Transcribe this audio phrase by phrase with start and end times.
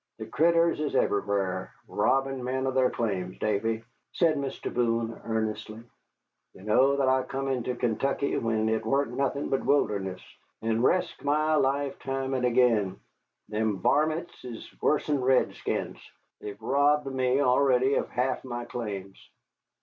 [0.17, 3.37] The critters is everywhar, robbin' men of their claims.
[3.37, 4.73] Davy," said Mr.
[4.73, 5.83] Boone, earnestly,
[6.55, 10.19] "you know that I come into Kaintuckee when it waren't nothin' but wilderness,
[10.63, 12.99] and resked my life time and again.
[13.49, 15.99] Them varmints is wuss'n redskins,
[16.39, 19.19] they've robbed me already of half my claims."